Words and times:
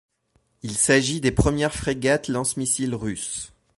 Il 0.63 0.71
s'agit 0.75 1.21
des 1.21 1.29
premières 1.31 1.75
frégates 1.75 2.27
lance-missiles 2.27 2.95
russes. 2.95 3.53